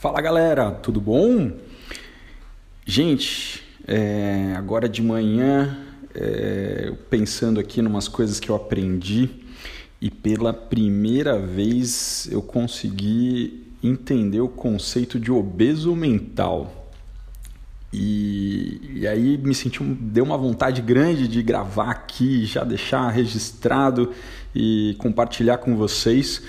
Fala 0.00 0.18
galera, 0.22 0.70
tudo 0.70 0.98
bom? 0.98 1.52
Gente, 2.86 3.62
é, 3.86 4.54
agora 4.56 4.88
de 4.88 5.02
manhã, 5.02 5.76
é, 6.14 6.94
pensando 7.10 7.60
aqui 7.60 7.82
em 7.82 7.86
umas 7.86 8.08
coisas 8.08 8.40
que 8.40 8.48
eu 8.48 8.54
aprendi 8.54 9.28
e 10.00 10.10
pela 10.10 10.54
primeira 10.54 11.38
vez 11.38 12.26
eu 12.32 12.40
consegui 12.40 13.74
entender 13.84 14.40
o 14.40 14.48
conceito 14.48 15.20
de 15.20 15.30
obeso 15.30 15.94
mental. 15.94 16.90
E, 17.92 19.00
e 19.00 19.06
aí 19.06 19.36
me 19.36 19.54
senti 19.54 19.84
deu 19.84 20.24
uma 20.24 20.38
vontade 20.38 20.80
grande 20.80 21.28
de 21.28 21.42
gravar 21.42 21.90
aqui, 21.90 22.46
já 22.46 22.64
deixar 22.64 23.10
registrado 23.10 24.14
e 24.54 24.96
compartilhar 24.98 25.58
com 25.58 25.76
vocês 25.76 26.42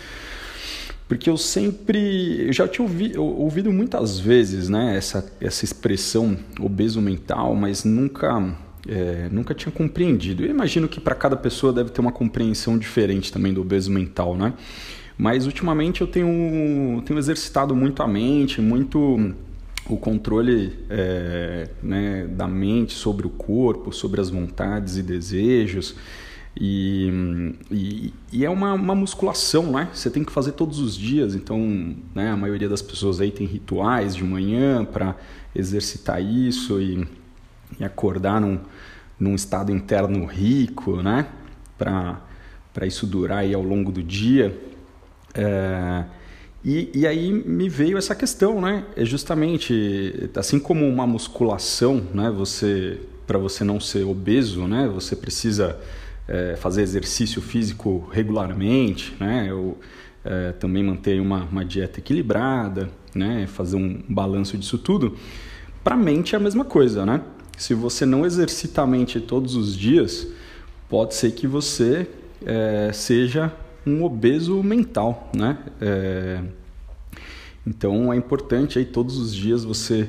porque 1.12 1.30
eu 1.30 1.36
sempre, 1.36 2.48
eu 2.48 2.54
já 2.54 2.66
tinha 2.66 2.88
ouvi, 2.88 3.18
ouvido 3.18 3.70
muitas 3.70 4.18
vezes, 4.18 4.70
né, 4.70 4.96
essa, 4.96 5.30
essa 5.42 5.66
expressão 5.66 6.38
obeso 6.58 7.02
mental, 7.02 7.54
mas 7.54 7.84
nunca, 7.84 8.56
é, 8.88 9.28
nunca 9.30 9.54
tinha 9.54 9.74
compreendido. 9.74 10.46
Eu 10.46 10.50
imagino 10.50 10.88
que 10.88 11.02
para 11.02 11.14
cada 11.14 11.36
pessoa 11.36 11.74
deve 11.74 11.90
ter 11.90 12.00
uma 12.00 12.14
compreensão 12.14 12.78
diferente 12.78 13.30
também 13.30 13.54
do 13.54 13.60
obeso 13.60 13.92
mental, 13.92 14.38
né? 14.38 14.54
Mas 15.18 15.46
ultimamente 15.46 16.00
eu 16.00 16.08
tenho, 16.08 17.04
tenho 17.06 17.20
exercitado 17.20 17.76
muito 17.76 18.02
a 18.02 18.08
mente, 18.08 18.62
muito 18.62 19.34
o 19.90 19.98
controle 19.98 20.80
é, 20.90 21.68
né, 21.84 22.26
da 22.26 22.48
mente 22.48 22.94
sobre 22.94 23.28
o 23.28 23.32
corpo, 23.32 23.92
sobre 23.92 24.22
as 24.22 24.30
vontades 24.30 24.96
e 24.96 25.04
desejos. 25.04 25.94
E, 26.60 27.56
e, 27.72 28.14
e, 28.32 28.46
é 28.46 28.50
uma, 28.50 28.74
uma 28.74 28.94
musculação, 28.94 29.72
né? 29.72 29.90
Você 29.94 30.10
tem 30.10 30.24
que 30.24 30.32
fazer 30.32 30.52
todos 30.52 30.80
os 30.80 30.98
dias. 30.98 31.34
Então, 31.34 31.96
né, 32.14 32.30
a 32.30 32.38
maioria 32.38 32.68
das 32.68 32.82
pessoas 32.82 33.22
aí 33.22 33.32
tem 33.32 33.48
rituais 33.48 34.16
de 34.16 34.24
manhã 34.24 34.84
para 34.84 35.16
exercitar 35.56 36.22
isso 36.22 36.82
e, 36.82 37.08
e 37.80 37.84
acordar 37.84 38.42
num, 38.42 38.60
num 39.20 39.34
estado 39.34 39.72
interno 39.72 40.26
rico, 40.26 41.02
né? 41.02 41.28
Para 41.78 42.86
isso 42.86 43.08
durar 43.08 43.40
aí 43.40 43.54
ao 43.54 43.64
longo 43.64 43.92
do 43.92 44.04
dia. 44.04 44.58
É, 45.34 46.04
e, 46.64 46.92
e 46.94 47.08
aí 47.08 47.32
me 47.32 47.70
veio 47.70 47.98
essa 47.98 48.14
questão, 48.14 48.62
né? 48.62 48.86
É 48.96 49.06
justamente 49.06 50.30
assim 50.36 50.60
como 50.60 50.88
uma 50.88 51.08
musculação, 51.08 52.04
né? 52.14 52.30
Você 52.30 53.00
para 53.26 53.40
você 53.40 53.64
não 53.64 53.80
ser 53.80 54.04
obeso, 54.04 54.68
né? 54.68 54.90
Você 54.94 55.16
precisa 55.16 55.80
é, 56.28 56.56
fazer 56.56 56.82
exercício 56.82 57.42
físico 57.42 58.10
regularmente, 58.12 59.16
né? 59.20 59.48
Eu 59.50 59.78
é, 60.24 60.52
também 60.54 60.84
manter 60.84 61.20
uma, 61.20 61.44
uma 61.46 61.66
dieta 61.66 62.00
equilibrada, 62.00 62.90
né? 63.14 63.48
Fazer 63.48 63.76
um 63.76 64.02
balanço 64.08 64.58
disso 64.58 64.78
tudo. 64.78 65.16
Para 65.84 65.96
a 65.96 65.98
mente 65.98 66.36
é 66.36 66.38
a 66.38 66.42
mesma 66.42 66.64
coisa, 66.64 67.06
né? 67.06 67.22
Se 67.58 67.74
você 67.74 68.06
não 68.06 68.26
exercita 68.26 68.82
a 68.82 68.88
mente 68.88 69.20
todos 69.20 69.56
os 69.56 69.76
dias, 69.76 70.28
pode 70.90 71.16
ser 71.16 71.32
que 71.32 71.48
você 71.48 72.08
é, 72.46 72.92
seja 72.94 73.52
um 73.86 74.04
obeso 74.04 74.62
mental, 74.64 75.30
né? 75.36 75.58
É, 75.80 76.42
então 77.66 78.12
é 78.12 78.16
importante 78.16 78.80
aí 78.80 78.86
todos 78.86 79.18
os 79.18 79.36
dias 79.36 79.64
você 79.64 80.08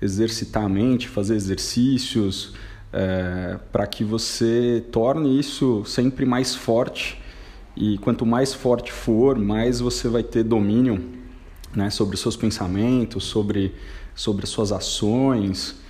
exercitar 0.00 0.64
a 0.64 0.68
mente, 0.68 1.08
fazer 1.08 1.34
exercícios, 1.34 2.54
é, 2.92 3.58
para 3.70 3.86
que 3.86 4.02
você 4.04 4.84
torne 4.90 5.38
isso 5.38 5.84
sempre 5.84 6.26
mais 6.26 6.54
forte 6.54 7.20
e 7.76 7.98
quanto 7.98 8.26
mais 8.26 8.52
forte 8.52 8.92
for, 8.92 9.38
mais 9.38 9.80
você 9.80 10.08
vai 10.08 10.22
ter 10.22 10.42
domínio 10.42 11.02
né, 11.74 11.88
sobre 11.90 12.14
os 12.14 12.20
seus 12.20 12.36
pensamentos, 12.36 13.24
sobre, 13.24 13.74
sobre 14.14 14.44
as 14.44 14.50
suas 14.50 14.72
ações 14.72 15.80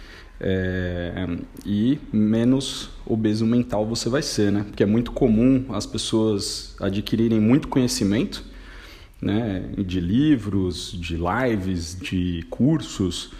é, 0.40 1.26
e 1.66 1.98
menos 2.12 2.90
obeso 3.04 3.44
mental 3.44 3.86
você 3.86 4.08
vai 4.08 4.22
ser, 4.22 4.50
né? 4.50 4.64
Porque 4.64 4.82
é 4.82 4.86
muito 4.86 5.12
comum 5.12 5.66
as 5.70 5.84
pessoas 5.84 6.74
adquirirem 6.80 7.38
muito 7.38 7.68
conhecimento, 7.68 8.42
né? 9.20 9.70
De 9.76 10.00
livros, 10.00 10.92
de 10.92 11.16
lives, 11.18 11.94
de 12.00 12.46
cursos, 12.48 13.32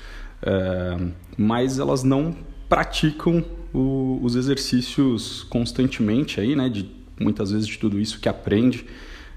é, 0.43 1.13
mas 1.39 1.79
elas 1.79 2.03
não 2.03 2.37
praticam 2.71 3.45
o, 3.75 4.21
os 4.23 4.37
exercícios 4.37 5.43
constantemente 5.43 6.41
aí, 6.41 6.55
né? 6.55 6.69
De 6.69 6.89
muitas 7.21 7.51
vezes 7.51 7.67
de 7.67 7.77
tudo 7.77 7.99
isso 7.99 8.21
que 8.21 8.29
aprende, 8.29 8.87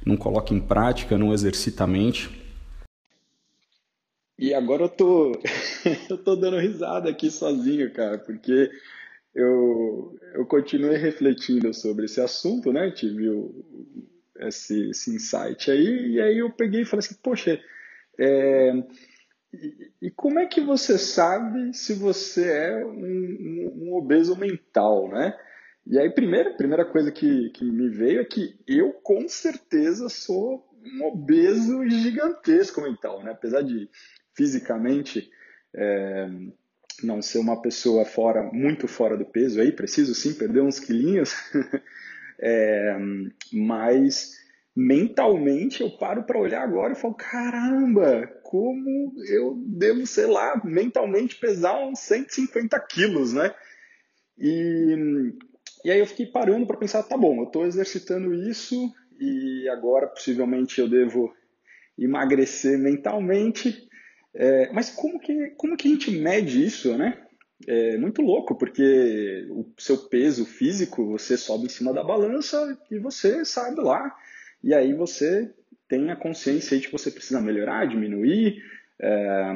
não 0.05 0.15
coloca 0.15 0.53
em 0.53 0.59
prática, 0.59 1.17
não 1.17 1.33
exercita 1.33 1.83
a 1.83 1.87
mente. 1.87 2.29
E 4.37 4.53
agora 4.53 4.83
eu 4.83 4.89
tô 4.89 5.31
eu 6.09 6.17
tô 6.19 6.35
dando 6.35 6.59
risada 6.59 7.09
aqui 7.09 7.31
sozinho, 7.31 7.91
cara, 7.91 8.19
porque 8.19 8.69
eu 9.33 10.15
eu 10.35 10.45
continuei 10.45 10.97
refletindo 10.97 11.73
sobre 11.73 12.05
esse 12.05 12.21
assunto, 12.21 12.71
né? 12.71 12.91
Tive 12.91 13.29
o, 13.29 13.65
esse, 14.41 14.91
esse 14.91 15.15
insight 15.15 15.71
aí 15.71 16.11
e 16.11 16.21
aí 16.21 16.37
eu 16.37 16.51
peguei 16.51 16.81
e 16.81 16.85
falei 16.85 17.03
assim, 17.03 17.15
poxa, 17.21 17.59
é, 18.19 18.83
e, 20.01 20.09
como 20.11 20.39
é 20.39 20.45
que 20.47 20.61
você 20.61 20.97
sabe 20.97 21.73
se 21.73 21.93
você 21.93 22.49
é 22.49 22.85
um, 22.85 22.91
um, 22.91 23.73
um, 23.83 23.93
obeso 23.93 24.35
mental, 24.35 25.07
né? 25.09 25.37
E 25.85 25.99
aí, 25.99 26.09
primeira, 26.09 26.53
primeira 26.53 26.85
coisa 26.85 27.11
que, 27.11 27.49
que 27.51 27.63
me 27.63 27.89
veio 27.89 28.21
é 28.21 28.25
que 28.25 28.57
eu, 28.67 28.93
com 28.93 29.27
certeza, 29.27 30.09
sou 30.09 30.67
um 30.83 31.05
obeso 31.05 31.87
gigantesco 31.87 32.81
mental, 32.81 33.23
né? 33.23 33.31
Apesar 33.31 33.61
de, 33.61 33.89
fisicamente, 34.33 35.29
é, 35.75 36.29
não 37.03 37.21
ser 37.21 37.37
uma 37.39 37.61
pessoa 37.61 38.05
fora, 38.05 38.43
muito 38.43 38.87
fora 38.87 39.15
do 39.15 39.25
peso, 39.25 39.61
aí 39.61 39.71
preciso 39.71 40.15
sim 40.15 40.33
perder 40.33 40.61
uns 40.61 40.79
quilinhos, 40.79 41.33
é, 42.39 42.97
mas 43.51 44.42
mentalmente 44.75 45.81
eu 45.81 45.91
paro 45.91 46.23
para 46.23 46.39
olhar 46.39 46.63
agora 46.63 46.93
e 46.93 46.95
falo, 46.95 47.13
caramba, 47.13 48.27
como 48.43 49.13
eu 49.27 49.55
devo, 49.67 50.05
sei 50.07 50.25
lá, 50.25 50.59
mentalmente 50.63 51.35
pesar 51.35 51.79
uns 51.85 51.99
150 51.99 52.79
quilos, 52.81 53.33
né? 53.33 53.53
E, 54.37 54.95
e 55.85 55.91
aí 55.91 55.99
eu 55.99 56.07
fiquei 56.07 56.25
parando 56.25 56.65
para 56.65 56.77
pensar, 56.77 57.03
tá 57.03 57.15
bom, 57.15 57.37
eu 57.37 57.45
estou 57.45 57.65
exercitando 57.65 58.33
isso 58.33 58.91
e 59.19 59.69
agora 59.69 60.07
possivelmente 60.07 60.81
eu 60.81 60.89
devo 60.89 61.31
emagrecer 61.97 62.77
mentalmente, 62.79 63.87
é, 64.33 64.71
mas 64.73 64.89
como 64.89 65.19
que, 65.19 65.51
como 65.51 65.77
que 65.77 65.87
a 65.87 65.91
gente 65.91 66.09
mede 66.09 66.65
isso, 66.65 66.97
né? 66.97 67.19
É 67.67 67.97
muito 67.97 68.21
louco, 68.21 68.57
porque 68.57 69.47
o 69.51 69.71
seu 69.77 70.09
peso 70.09 70.45
físico, 70.45 71.05
você 71.05 71.37
sobe 71.37 71.67
em 71.67 71.69
cima 71.69 71.93
da 71.93 72.03
balança 72.03 72.77
e 72.91 72.97
você 72.97 73.45
sabe 73.45 73.79
lá 73.79 74.13
e 74.63 74.73
aí 74.73 74.93
você 74.93 75.53
tem 75.87 76.09
a 76.09 76.15
consciência 76.15 76.77
de 76.79 76.87
que 76.87 76.91
você 76.91 77.11
precisa 77.11 77.41
melhorar, 77.41 77.85
diminuir. 77.85 78.63
É, 78.99 79.53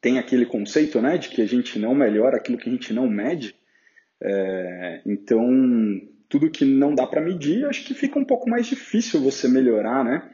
tem 0.00 0.18
aquele 0.18 0.46
conceito 0.46 1.00
né, 1.02 1.18
de 1.18 1.28
que 1.28 1.42
a 1.42 1.46
gente 1.46 1.78
não 1.78 1.94
melhora 1.94 2.36
aquilo 2.36 2.58
que 2.58 2.68
a 2.68 2.72
gente 2.72 2.92
não 2.92 3.08
mede. 3.08 3.54
É, 4.22 5.02
então, 5.04 5.46
tudo 6.28 6.50
que 6.50 6.64
não 6.64 6.94
dá 6.94 7.06
para 7.06 7.20
medir, 7.20 7.66
acho 7.66 7.84
que 7.84 7.94
fica 7.94 8.18
um 8.18 8.24
pouco 8.24 8.48
mais 8.48 8.66
difícil 8.66 9.20
você 9.20 9.48
melhorar, 9.48 10.04
né? 10.04 10.30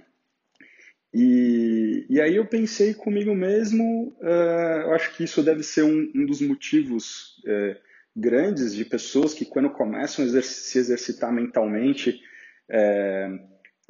E, 1.12 2.06
e 2.08 2.20
aí 2.20 2.36
eu 2.36 2.46
pensei 2.46 2.94
comigo 2.94 3.34
mesmo, 3.34 4.16
uh, 4.20 4.82
eu 4.84 4.94
acho 4.94 5.16
que 5.16 5.24
isso 5.24 5.42
deve 5.42 5.64
ser 5.64 5.82
um, 5.82 6.08
um 6.14 6.24
dos 6.24 6.40
motivos 6.40 7.42
grandes 8.14 8.72
de 8.72 8.84
pessoas 8.84 9.34
que 9.34 9.44
quando 9.44 9.70
começam 9.70 10.24
a 10.24 10.28
exerc 10.28 10.46
se 10.46 10.78
exercitar 10.78 11.32
mentalmente, 11.32 12.20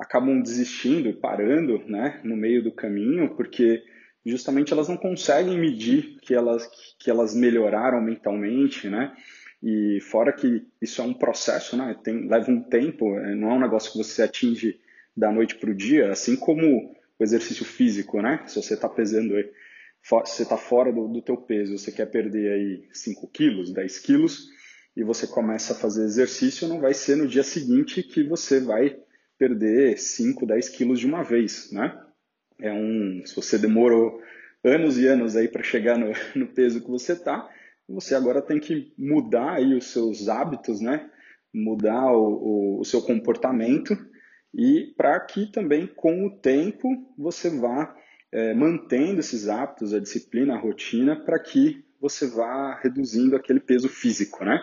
acabam 0.01 0.41
desistindo, 0.41 1.13
parando 1.15 1.79
né, 1.87 2.21
no 2.25 2.37
meio 2.37 2.63
do 2.65 2.73
caminho, 2.73 3.37
porque 3.37 3.83
justamente 4.25 4.73
elas 4.73 4.89
não 4.89 4.97
conseguem 4.97 5.59
medir 5.59 6.17
que 6.23 6.35
elas, 6.35 6.69
que 6.99 7.11
elas 7.11 7.35
melhoraram 7.35 8.01
mentalmente, 8.01 8.89
né? 8.89 9.15
E 9.63 9.99
fora 10.11 10.33
que 10.33 10.67
isso 10.81 11.03
é 11.03 11.05
um 11.05 11.13
processo, 11.13 11.77
né? 11.77 11.95
Tem, 12.03 12.27
leva 12.27 12.51
um 12.51 12.63
tempo, 12.63 13.15
é, 13.19 13.35
não 13.35 13.51
é 13.51 13.55
um 13.55 13.61
negócio 13.61 13.93
que 13.93 13.99
você 13.99 14.23
atinge 14.23 14.81
da 15.15 15.31
noite 15.31 15.57
para 15.57 15.71
o 15.71 15.75
dia, 15.75 16.11
assim 16.11 16.35
como 16.35 16.65
o 17.19 17.23
exercício 17.23 17.65
físico, 17.65 18.23
né? 18.23 18.43
Se 18.47 18.57
você 18.57 18.75
está 18.75 18.89
pesando, 18.89 19.35
você 20.03 20.43
está 20.43 20.57
fora 20.57 20.91
do, 20.91 21.09
do 21.09 21.21
teu 21.21 21.37
peso, 21.37 21.77
você 21.77 21.93
quer 21.93 22.07
perder 22.07 22.53
aí 22.53 22.89
5 22.93 23.29
quilos, 23.29 23.71
10 23.71 23.99
quilos, 23.99 24.49
e 24.97 25.05
você 25.05 25.27
começa 25.27 25.75
a 25.75 25.77
fazer 25.77 26.05
exercício, 26.05 26.67
não 26.67 26.81
vai 26.81 26.95
ser 26.95 27.17
no 27.17 27.29
dia 27.29 27.43
seguinte 27.43 28.03
que 28.03 28.23
você 28.23 28.61
vai 28.61 28.97
perder 29.41 29.99
5, 29.99 30.45
10 30.45 30.69
quilos 30.69 31.01
de 31.01 31.07
uma 31.07 31.25
vez, 31.25 31.73
né? 31.73 31.99
É 32.61 32.71
um, 32.71 33.23
se 33.25 33.35
você 33.35 33.57
demorou 33.57 34.21
anos 34.63 34.99
e 34.99 35.07
anos 35.07 35.35
aí 35.35 35.49
para 35.49 35.63
chegar 35.63 35.97
no, 35.97 36.13
no, 36.37 36.47
peso 36.49 36.83
que 36.83 36.91
você 36.91 37.15
está, 37.15 37.49
você 37.89 38.15
agora 38.15 38.43
tem 38.43 38.61
que 38.61 38.93
mudar 38.99 39.55
aí 39.55 39.75
os 39.75 39.87
seus 39.87 40.29
hábitos, 40.29 40.83
né? 40.83 41.11
Mudar 41.55 42.13
o, 42.13 42.77
o, 42.77 42.81
o 42.81 42.85
seu 42.85 43.01
comportamento 43.01 43.97
e 44.55 44.93
para 44.95 45.19
que 45.21 45.51
também 45.51 45.87
com 45.87 46.27
o 46.27 46.39
tempo 46.39 46.87
você 47.17 47.49
vá 47.49 47.97
é, 48.31 48.53
mantendo 48.53 49.21
esses 49.21 49.49
hábitos, 49.49 49.95
a 49.95 49.99
disciplina, 49.99 50.55
a 50.55 50.59
rotina, 50.59 51.17
para 51.17 51.39
que 51.39 51.83
você 51.99 52.27
vá 52.29 52.79
reduzindo 52.83 53.37
aquele 53.37 53.59
peso 53.59 53.89
físico, 53.89 54.45
né? 54.45 54.63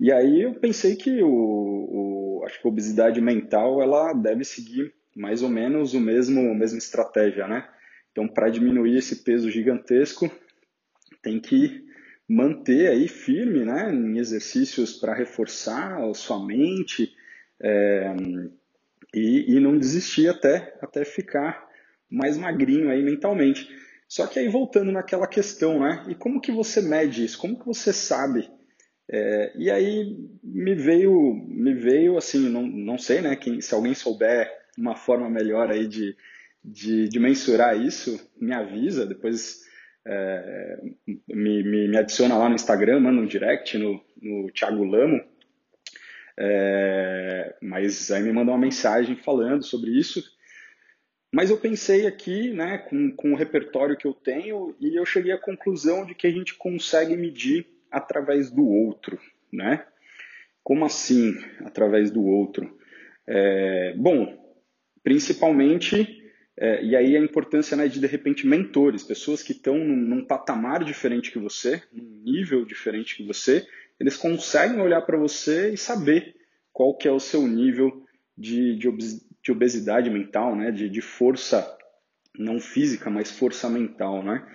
E 0.00 0.12
aí 0.12 0.42
eu 0.42 0.54
pensei 0.54 0.94
que 0.94 1.20
o, 1.20 1.28
o, 1.28 2.17
acho 2.48 2.60
que 2.60 2.66
a 2.66 2.70
obesidade 2.70 3.20
mental 3.20 3.82
ela 3.82 4.12
deve 4.12 4.44
seguir 4.44 4.92
mais 5.14 5.42
ou 5.42 5.48
menos 5.48 5.94
o 5.94 6.00
mesmo 6.00 6.50
a 6.50 6.54
mesma 6.54 6.78
estratégia, 6.78 7.46
né? 7.46 7.68
Então 8.10 8.26
para 8.26 8.48
diminuir 8.48 8.96
esse 8.96 9.16
peso 9.22 9.50
gigantesco 9.50 10.30
tem 11.22 11.38
que 11.38 11.86
manter 12.28 12.88
aí 12.88 13.06
firme, 13.06 13.64
né? 13.64 13.92
Em 13.92 14.18
exercícios 14.18 14.94
para 14.94 15.14
reforçar 15.14 16.02
a 16.02 16.14
sua 16.14 16.44
mente 16.44 17.12
é, 17.60 18.14
e, 19.14 19.56
e 19.56 19.60
não 19.60 19.78
desistir 19.78 20.28
até 20.28 20.76
até 20.80 21.04
ficar 21.04 21.68
mais 22.10 22.36
magrinho 22.38 22.90
aí 22.90 23.02
mentalmente. 23.02 23.68
Só 24.08 24.26
que 24.26 24.38
aí 24.38 24.48
voltando 24.48 24.90
naquela 24.90 25.26
questão, 25.26 25.80
né? 25.80 26.04
E 26.08 26.14
como 26.14 26.40
que 26.40 26.50
você 26.50 26.80
mede 26.80 27.24
isso? 27.24 27.38
Como 27.38 27.58
que 27.58 27.66
você 27.66 27.92
sabe? 27.92 28.50
É, 29.10 29.52
e 29.56 29.70
aí 29.70 30.16
me 30.42 30.74
veio, 30.74 31.34
me 31.48 31.72
veio 31.74 32.18
assim, 32.18 32.48
não, 32.48 32.66
não 32.66 32.98
sei, 32.98 33.22
né? 33.22 33.34
Quem, 33.36 33.60
se 33.60 33.74
alguém 33.74 33.94
souber 33.94 34.50
uma 34.76 34.94
forma 34.94 35.30
melhor 35.30 35.70
aí 35.70 35.86
de, 35.86 36.14
de, 36.62 37.08
de 37.08 37.18
mensurar 37.18 37.80
isso, 37.80 38.30
me 38.38 38.52
avisa. 38.52 39.06
Depois 39.06 39.62
é, 40.06 40.78
me, 41.06 41.62
me, 41.62 41.88
me, 41.88 41.96
adiciona 41.96 42.36
lá 42.36 42.48
no 42.48 42.54
Instagram, 42.54 43.00
manda 43.00 43.20
um 43.20 43.26
direct 43.26 43.78
no, 43.78 44.00
no 44.20 44.50
Thiago 44.52 44.84
Lamo. 44.84 45.22
É, 46.40 47.56
mas 47.62 48.10
aí 48.10 48.22
me 48.22 48.32
mandou 48.32 48.54
uma 48.54 48.60
mensagem 48.60 49.16
falando 49.16 49.64
sobre 49.64 49.90
isso. 49.90 50.22
Mas 51.32 51.50
eu 51.50 51.58
pensei 51.58 52.06
aqui, 52.06 52.52
né, 52.52 52.78
com, 52.78 53.10
com 53.14 53.32
o 53.32 53.36
repertório 53.36 53.96
que 53.96 54.06
eu 54.06 54.14
tenho, 54.14 54.74
e 54.80 54.98
eu 54.98 55.04
cheguei 55.04 55.32
à 55.32 55.38
conclusão 55.38 56.06
de 56.06 56.14
que 56.14 56.26
a 56.26 56.30
gente 56.30 56.54
consegue 56.54 57.16
medir 57.16 57.66
através 57.90 58.50
do 58.50 58.66
outro, 58.66 59.18
né? 59.52 59.86
Como 60.62 60.84
assim, 60.84 61.34
através 61.64 62.10
do 62.10 62.24
outro? 62.24 62.78
É, 63.26 63.94
bom, 63.96 64.36
principalmente, 65.02 66.22
é, 66.56 66.84
e 66.84 66.96
aí 66.96 67.16
a 67.16 67.20
importância 67.20 67.76
né, 67.76 67.88
de, 67.88 68.00
de 68.00 68.06
repente, 68.06 68.46
mentores, 68.46 69.02
pessoas 69.02 69.42
que 69.42 69.52
estão 69.52 69.78
num, 69.78 69.96
num 69.96 70.24
patamar 70.24 70.84
diferente 70.84 71.30
que 71.30 71.38
você, 71.38 71.82
num 71.92 72.22
nível 72.24 72.64
diferente 72.64 73.16
que 73.16 73.26
você, 73.26 73.66
eles 73.98 74.16
conseguem 74.16 74.80
olhar 74.80 75.02
para 75.02 75.16
você 75.16 75.70
e 75.70 75.76
saber 75.76 76.34
qual 76.72 76.96
que 76.96 77.08
é 77.08 77.12
o 77.12 77.20
seu 77.20 77.46
nível 77.46 78.04
de, 78.36 78.76
de, 78.76 78.90
de 79.42 79.52
obesidade 79.52 80.10
mental, 80.10 80.54
né? 80.54 80.70
de, 80.70 80.88
de 80.88 81.00
força 81.00 81.76
não 82.38 82.60
física, 82.60 83.10
mas 83.10 83.30
força 83.30 83.68
mental, 83.68 84.22
né? 84.22 84.46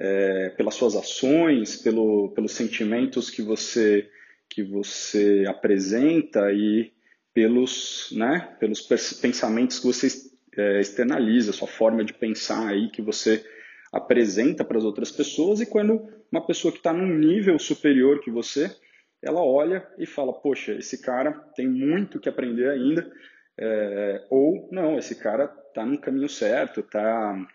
É, 0.00 0.50
pelas 0.50 0.74
suas 0.74 0.94
ações, 0.94 1.76
pelo, 1.76 2.30
pelos 2.30 2.52
sentimentos 2.52 3.30
que 3.30 3.42
você 3.42 4.08
que 4.48 4.62
você 4.62 5.44
apresenta 5.46 6.50
e 6.52 6.92
pelos, 7.34 8.10
né, 8.12 8.56
pelos 8.58 8.80
pensamentos 9.20 9.78
que 9.78 9.86
você 9.86 10.08
é, 10.56 10.80
externaliza, 10.80 11.52
sua 11.52 11.68
forma 11.68 12.04
de 12.04 12.12
pensar 12.12 12.66
aí 12.66 12.90
que 12.90 13.02
você 13.02 13.44
apresenta 13.92 14.64
para 14.64 14.78
as 14.78 14.84
outras 14.84 15.10
pessoas 15.12 15.60
e 15.60 15.66
quando 15.66 16.02
uma 16.32 16.44
pessoa 16.44 16.72
que 16.72 16.78
está 16.78 16.92
num 16.92 17.06
nível 17.06 17.58
superior 17.58 18.20
que 18.20 18.30
você, 18.30 18.74
ela 19.22 19.42
olha 19.42 19.86
e 19.98 20.06
fala, 20.06 20.32
poxa, 20.32 20.72
esse 20.72 21.00
cara 21.00 21.32
tem 21.54 21.68
muito 21.68 22.18
que 22.20 22.28
aprender 22.28 22.68
ainda, 22.68 23.10
é, 23.56 24.26
ou 24.30 24.68
não, 24.72 24.98
esse 24.98 25.14
cara 25.14 25.44
está 25.68 25.84
no 25.84 25.98
caminho 26.00 26.28
certo, 26.28 26.80
está 26.80 27.46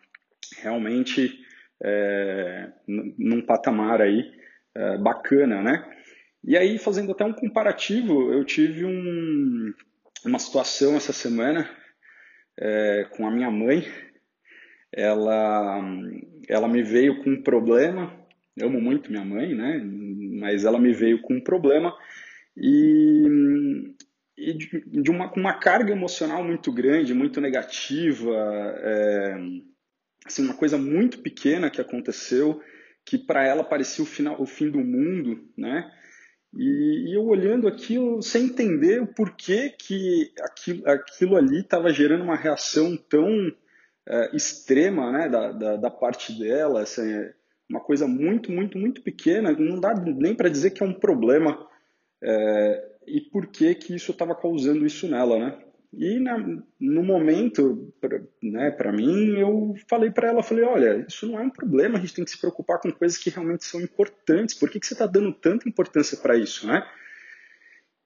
realmente 0.61 1.42
é, 1.83 2.69
num 2.87 3.41
patamar 3.41 4.01
aí 4.01 4.31
é, 4.73 4.97
bacana, 4.97 5.61
né? 5.61 5.85
E 6.43 6.57
aí, 6.57 6.77
fazendo 6.77 7.11
até 7.11 7.23
um 7.23 7.33
comparativo, 7.33 8.31
eu 8.33 8.43
tive 8.43 8.85
um, 8.85 9.73
uma 10.25 10.39
situação 10.39 10.95
essa 10.95 11.13
semana 11.13 11.69
é, 12.57 13.07
com 13.11 13.27
a 13.27 13.31
minha 13.31 13.51
mãe. 13.51 13.85
Ela, 14.91 15.81
ela 16.47 16.67
me 16.67 16.83
veio 16.83 17.23
com 17.23 17.31
um 17.31 17.41
problema, 17.41 18.13
eu 18.55 18.67
amo 18.67 18.79
muito 18.79 19.11
minha 19.11 19.25
mãe, 19.25 19.55
né? 19.55 19.81
Mas 20.39 20.65
ela 20.65 20.79
me 20.79 20.93
veio 20.93 21.21
com 21.21 21.35
um 21.35 21.41
problema 21.41 21.95
e 22.55 23.93
e 24.37 24.53
de, 24.53 24.83
de 24.87 25.11
uma, 25.11 25.31
uma 25.33 25.53
carga 25.53 25.91
emocional 25.91 26.43
muito 26.43 26.71
grande, 26.71 27.13
muito 27.13 27.39
negativa, 27.39 28.31
é, 28.77 29.37
assim, 30.25 30.43
uma 30.43 30.53
coisa 30.53 30.77
muito 30.77 31.19
pequena 31.19 31.69
que 31.69 31.81
aconteceu, 31.81 32.61
que 33.05 33.17
para 33.17 33.45
ela 33.45 33.63
parecia 33.63 34.03
o, 34.03 34.07
final, 34.07 34.41
o 34.41 34.45
fim 34.45 34.69
do 34.69 34.79
mundo, 34.79 35.49
né? 35.57 35.91
E, 36.55 37.09
e, 37.09 37.15
eu 37.15 37.25
olhando 37.25 37.67
aquilo 37.67 38.21
sem 38.21 38.45
entender 38.45 39.01
o 39.01 39.07
porquê 39.07 39.69
que 39.69 40.31
aquilo, 40.39 40.87
aquilo 40.87 41.35
ali 41.35 41.61
estava 41.61 41.89
gerando 41.89 42.23
uma 42.23 42.35
reação 42.35 42.95
tão 42.95 43.27
é, 44.07 44.35
extrema 44.35 45.11
né, 45.11 45.29
da, 45.29 45.51
da, 45.51 45.75
da, 45.77 45.89
parte 45.89 46.37
dela, 46.37 46.81
assim, 46.83 47.01
uma 47.67 47.79
coisa 47.79 48.07
muito, 48.07 48.51
muito, 48.51 48.77
muito 48.77 49.01
pequena, 49.01 49.51
não 49.51 49.79
dá 49.79 49.95
nem 49.95 50.35
para 50.35 50.49
dizer 50.49 50.71
que 50.71 50.83
é 50.83 50.85
um 50.85 50.93
problema. 50.93 51.67
É, 52.21 52.93
e 53.07 53.19
por 53.19 53.47
que 53.47 53.73
que 53.75 53.95
isso 53.95 54.11
estava 54.11 54.35
causando 54.35 54.85
isso 54.85 55.07
nela, 55.07 55.39
né? 55.39 55.57
E 55.95 56.19
na, 56.19 56.37
no 56.79 57.03
momento, 57.03 57.93
pra, 58.01 58.19
né, 58.41 58.71
para 58.71 58.91
mim, 58.91 59.37
eu 59.37 59.75
falei 59.87 60.09
para 60.09 60.29
ela, 60.29 60.41
falei, 60.41 60.63
olha, 60.63 61.05
isso 61.07 61.27
não 61.27 61.39
é 61.39 61.43
um 61.43 61.49
problema, 61.49 61.97
a 61.97 62.01
gente 62.01 62.15
tem 62.15 62.25
que 62.25 62.31
se 62.31 62.39
preocupar 62.39 62.79
com 62.79 62.91
coisas 62.91 63.17
que 63.17 63.29
realmente 63.29 63.63
são 63.63 63.79
importantes. 63.79 64.55
Por 64.55 64.69
que, 64.69 64.79
que 64.79 64.87
você 64.87 64.93
está 64.93 65.05
dando 65.05 65.31
tanta 65.31 65.69
importância 65.69 66.17
para 66.17 66.35
isso, 66.35 66.65
né? 66.65 66.83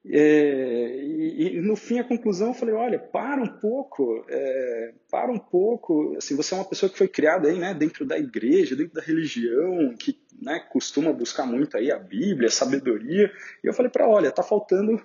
É, 0.09 1.01
e, 1.01 1.57
e, 1.57 1.61
no 1.61 1.75
fim 1.75 1.99
a 1.99 2.03
conclusão 2.03 2.49
eu 2.49 2.53
falei, 2.53 2.73
olha, 2.73 2.97
para 2.97 3.41
um 3.41 3.47
pouco, 3.59 4.25
é, 4.29 4.93
para 5.11 5.31
um 5.31 5.39
pouco, 5.39 6.15
assim, 6.17 6.35
você 6.35 6.53
é 6.53 6.57
uma 6.57 6.65
pessoa 6.65 6.89
que 6.89 6.97
foi 6.97 7.09
criada 7.09 7.49
aí, 7.49 7.59
né, 7.59 7.73
dentro 7.73 8.05
da 8.05 8.17
igreja, 8.17 8.75
dentro 8.75 8.93
da 8.93 9.01
religião, 9.01 9.93
que 9.97 10.17
né, 10.41 10.59
costuma 10.71 11.11
buscar 11.11 11.45
muito 11.45 11.75
aí 11.75 11.91
a 11.91 11.99
Bíblia, 11.99 12.47
a 12.47 12.51
sabedoria, 12.51 13.29
e 13.61 13.67
eu 13.67 13.73
falei 13.73 13.91
para 13.91 14.07
olha, 14.07 14.31
tá 14.31 14.43
faltando 14.43 15.01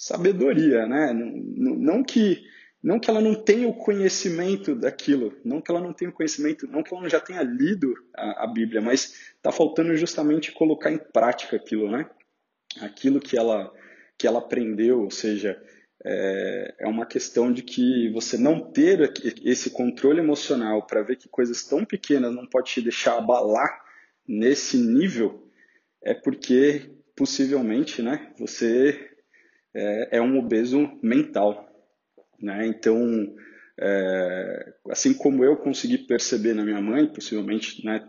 sabedoria, 0.00 0.86
né, 0.86 1.12
não, 1.12 1.74
não 1.76 2.02
que 2.02 2.42
não 2.82 2.98
que 2.98 3.10
ela 3.10 3.20
não 3.20 3.34
tenha 3.34 3.68
o 3.68 3.76
conhecimento 3.76 4.74
daquilo, 4.74 5.36
não 5.44 5.60
que 5.60 5.70
ela 5.70 5.82
não 5.82 5.92
tenha 5.92 6.10
o 6.10 6.14
conhecimento, 6.14 6.66
não 6.66 6.82
que 6.82 6.94
ela 6.94 7.02
não 7.02 7.10
já 7.10 7.20
tenha 7.20 7.42
lido 7.42 7.92
a, 8.16 8.44
a 8.44 8.46
Bíblia, 8.46 8.80
mas 8.80 9.12
está 9.36 9.52
faltando 9.52 9.94
justamente 9.98 10.52
colocar 10.52 10.90
em 10.90 10.96
prática 10.96 11.56
aquilo, 11.56 11.90
né? 11.90 12.08
Aquilo 12.80 13.20
que 13.20 13.36
ela 13.36 13.70
que 14.16 14.26
ela 14.26 14.38
aprendeu, 14.38 15.02
ou 15.02 15.10
seja, 15.10 15.62
é, 16.02 16.74
é 16.78 16.86
uma 16.86 17.04
questão 17.04 17.52
de 17.52 17.62
que 17.62 18.10
você 18.10 18.38
não 18.38 18.72
ter 18.72 19.12
esse 19.44 19.68
controle 19.68 20.20
emocional 20.20 20.86
para 20.86 21.02
ver 21.02 21.16
que 21.16 21.28
coisas 21.28 21.62
tão 21.64 21.84
pequenas 21.84 22.34
não 22.34 22.46
pode 22.46 22.70
te 22.70 22.80
deixar 22.80 23.18
abalar 23.18 23.82
nesse 24.26 24.78
nível, 24.78 25.46
é 26.02 26.14
porque 26.14 26.90
possivelmente, 27.14 28.00
né, 28.00 28.32
você 28.38 29.09
é, 29.74 30.18
é 30.18 30.22
um 30.22 30.38
obeso 30.38 30.90
mental, 31.02 31.68
né? 32.40 32.66
Então, 32.66 33.34
é, 33.78 34.74
assim 34.90 35.14
como 35.14 35.44
eu 35.44 35.56
consegui 35.56 35.98
perceber 35.98 36.54
na 36.54 36.64
minha 36.64 36.80
mãe, 36.80 37.06
possivelmente, 37.06 37.84
né, 37.84 38.06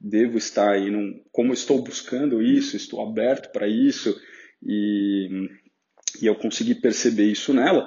devo 0.00 0.38
estar 0.38 0.70
aí, 0.70 0.90
num, 0.90 1.22
como 1.30 1.52
estou 1.52 1.82
buscando 1.82 2.42
isso, 2.42 2.76
estou 2.76 3.06
aberto 3.06 3.52
para 3.52 3.68
isso, 3.68 4.18
e, 4.62 5.48
e 6.22 6.26
eu 6.26 6.34
consegui 6.34 6.74
perceber 6.74 7.24
isso 7.24 7.52
nela, 7.52 7.86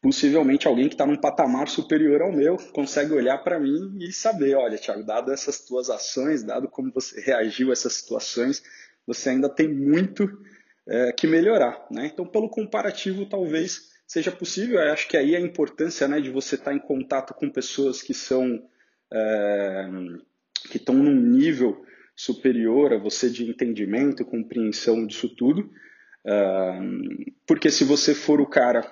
possivelmente 0.00 0.68
alguém 0.68 0.88
que 0.88 0.94
está 0.94 1.04
num 1.04 1.16
patamar 1.16 1.66
superior 1.66 2.22
ao 2.22 2.32
meu 2.32 2.56
consegue 2.72 3.12
olhar 3.12 3.38
para 3.38 3.58
mim 3.58 3.98
e 3.98 4.12
saber, 4.12 4.54
olha, 4.54 4.78
Thiago, 4.78 5.02
dado 5.02 5.32
essas 5.32 5.60
tuas 5.64 5.90
ações, 5.90 6.44
dado 6.44 6.68
como 6.68 6.92
você 6.92 7.20
reagiu 7.20 7.70
a 7.70 7.72
essas 7.72 7.94
situações, 7.94 8.62
você 9.04 9.30
ainda 9.30 9.48
tem 9.48 9.68
muito 9.68 10.28
é, 10.88 11.12
que 11.12 11.26
melhorar, 11.26 11.86
né? 11.90 12.06
Então, 12.06 12.26
pelo 12.26 12.48
comparativo, 12.48 13.26
talvez 13.26 13.90
seja 14.06 14.32
possível. 14.32 14.80
Eu 14.80 14.92
acho 14.92 15.06
que 15.08 15.16
aí 15.16 15.36
a 15.36 15.40
importância, 15.40 16.08
né, 16.08 16.20
de 16.20 16.30
você 16.30 16.54
estar 16.54 16.72
em 16.72 16.78
contato 16.78 17.34
com 17.34 17.50
pessoas 17.50 18.02
que 18.02 18.14
são 18.14 18.62
é, 19.12 19.88
que 20.70 20.78
estão 20.78 20.94
num 20.94 21.14
nível 21.14 21.84
superior 22.16 22.92
a 22.92 22.98
você 22.98 23.30
de 23.30 23.48
entendimento, 23.48 24.24
compreensão 24.24 25.06
disso 25.06 25.28
tudo, 25.28 25.70
porque 27.46 27.70
se 27.70 27.84
você 27.84 28.12
for 28.12 28.40
o 28.40 28.46
cara 28.46 28.82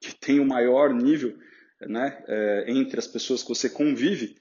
que 0.00 0.14
tem 0.14 0.38
o 0.38 0.46
maior 0.46 0.94
nível 0.94 1.36
né, 1.80 2.22
é, 2.26 2.64
entre 2.68 2.98
as 2.98 3.06
pessoas 3.06 3.42
que 3.42 3.48
você 3.48 3.68
convive, 3.68 4.36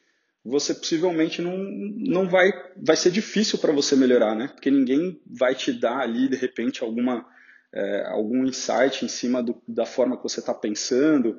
você 0.45 0.73
possivelmente 0.73 1.41
não, 1.41 1.57
não 1.57 2.29
vai, 2.29 2.51
vai 2.77 2.95
ser 2.95 3.11
difícil 3.11 3.57
para 3.57 3.73
você 3.73 3.95
melhorar, 3.95 4.35
né? 4.35 4.49
Porque 4.49 4.69
ninguém 4.69 5.19
vai 5.25 5.55
te 5.55 5.73
dar 5.73 5.99
ali, 5.99 6.27
de 6.27 6.35
repente, 6.35 6.83
alguma, 6.83 7.25
é, 7.73 8.05
algum 8.07 8.45
insight 8.45 9.03
em 9.03 9.07
cima 9.07 9.41
do, 9.41 9.59
da 9.67 9.85
forma 9.85 10.15
que 10.15 10.23
você 10.23 10.39
está 10.39 10.53
pensando 10.53 11.35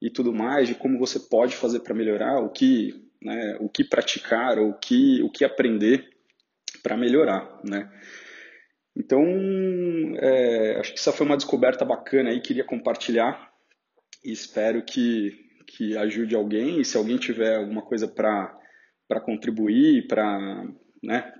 e 0.00 0.08
tudo 0.08 0.32
mais, 0.32 0.68
de 0.68 0.74
como 0.74 0.98
você 0.98 1.18
pode 1.18 1.56
fazer 1.56 1.80
para 1.80 1.94
melhorar, 1.94 2.40
o 2.40 2.50
que 2.50 3.04
né, 3.24 3.56
o 3.58 3.68
que 3.68 3.82
praticar 3.82 4.58
o 4.58 4.74
que, 4.74 5.22
o 5.22 5.30
que 5.30 5.44
aprender 5.44 6.06
para 6.82 6.96
melhorar, 6.96 7.60
né? 7.64 7.90
Então, 8.94 9.24
é, 10.18 10.76
acho 10.78 10.92
que 10.92 10.98
essa 10.98 11.12
foi 11.12 11.26
uma 11.26 11.36
descoberta 11.36 11.84
bacana 11.84 12.30
aí, 12.30 12.40
queria 12.40 12.62
compartilhar 12.62 13.50
e 14.22 14.30
espero 14.30 14.84
que, 14.84 15.43
que 15.66 15.96
ajude 15.96 16.34
alguém. 16.34 16.80
E 16.80 16.84
se 16.84 16.96
alguém 16.96 17.16
tiver 17.16 17.56
alguma 17.56 17.82
coisa 17.82 18.08
para 18.08 19.20
contribuir, 19.24 20.06
para 20.06 20.66
né, 21.02 21.32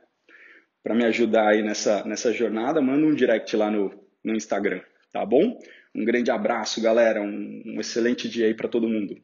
me 0.90 1.04
ajudar 1.04 1.48
aí 1.48 1.62
nessa, 1.62 2.04
nessa 2.04 2.32
jornada, 2.32 2.80
manda 2.80 3.06
um 3.06 3.14
direct 3.14 3.56
lá 3.56 3.70
no, 3.70 3.90
no 4.22 4.34
Instagram, 4.34 4.80
tá 5.12 5.24
bom? 5.24 5.58
Um 5.94 6.04
grande 6.04 6.30
abraço, 6.30 6.82
galera. 6.82 7.22
Um, 7.22 7.62
um 7.66 7.80
excelente 7.80 8.28
dia 8.28 8.46
aí 8.46 8.54
para 8.54 8.68
todo 8.68 8.88
mundo. 8.88 9.16